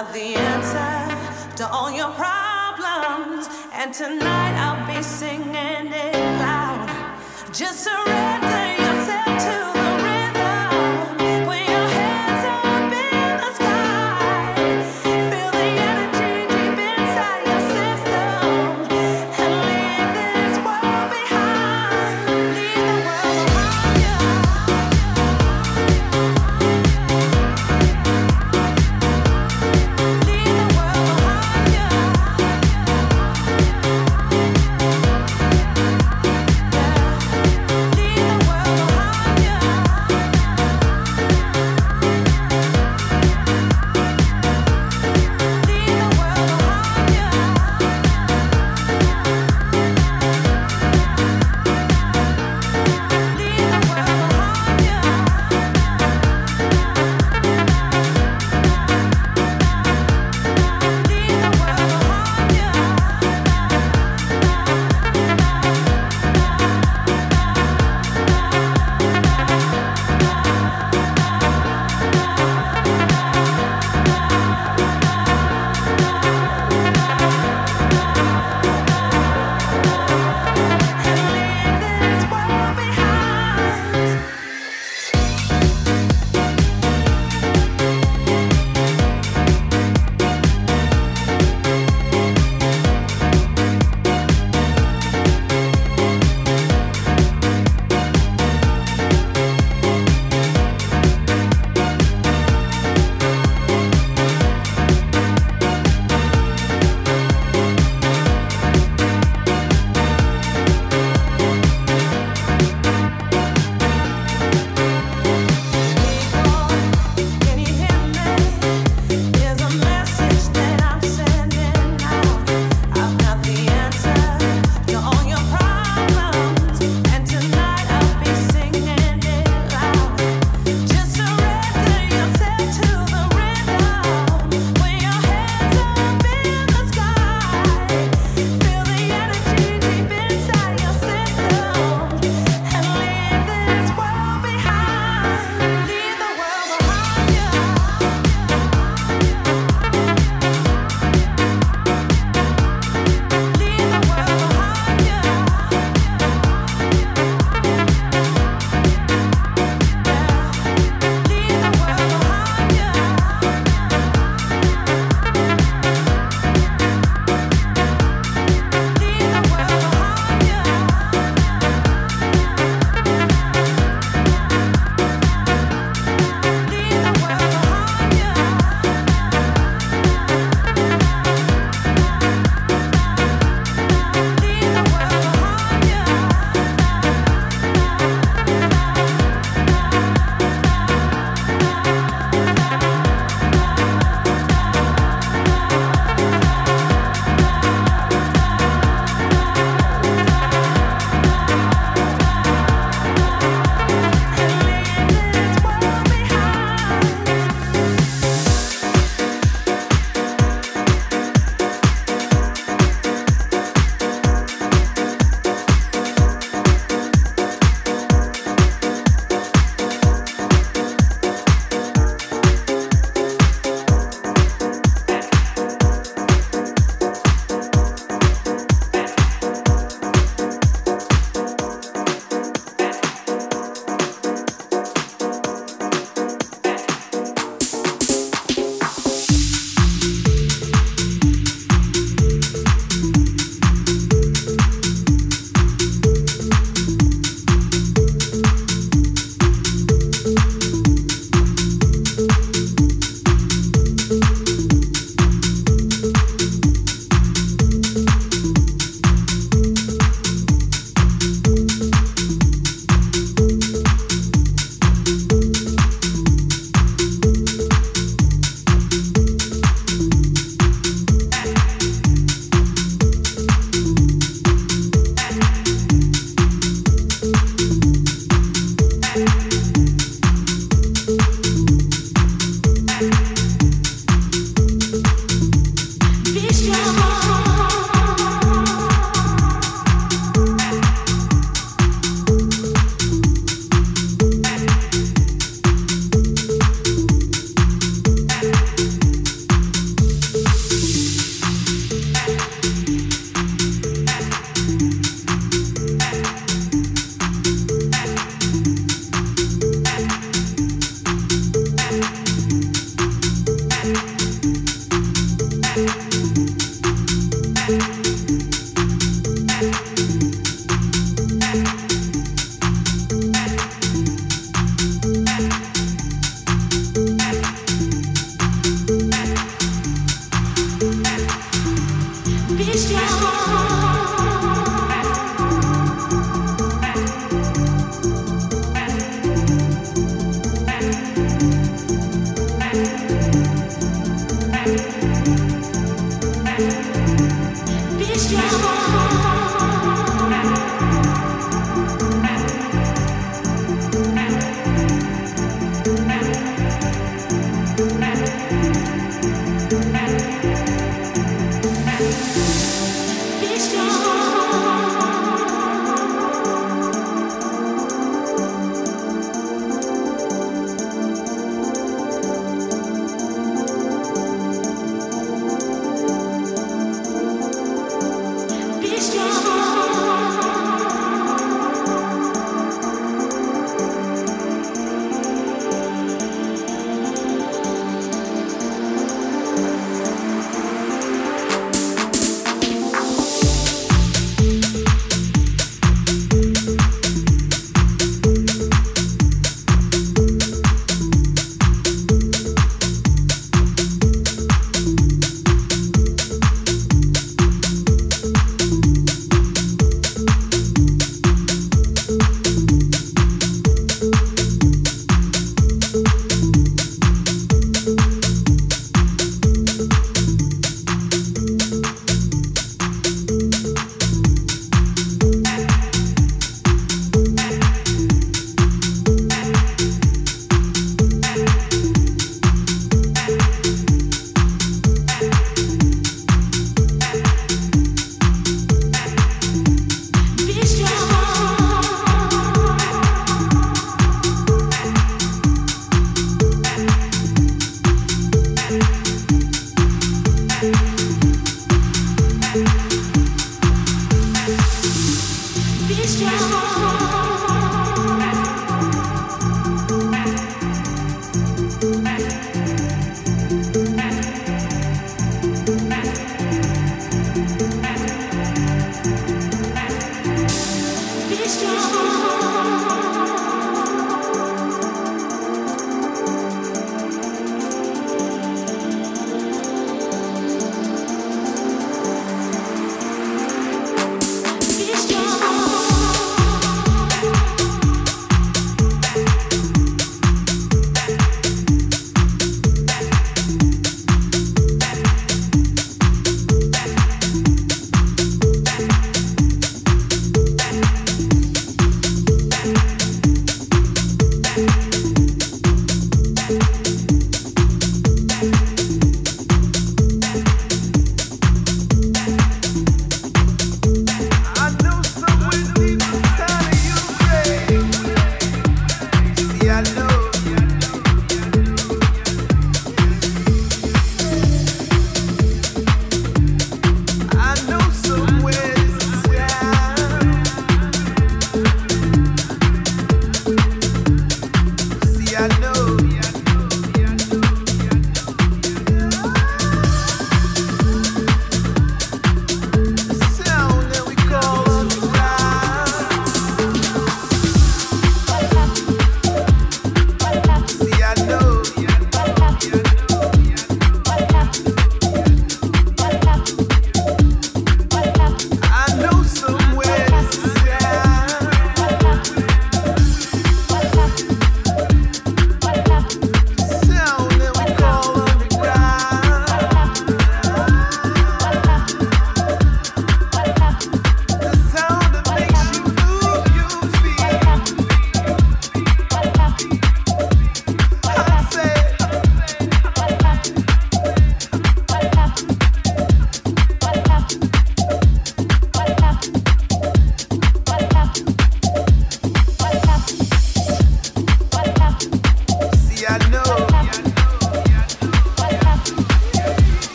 not 0.00 0.14
the 0.14 0.34
end. 0.34 0.49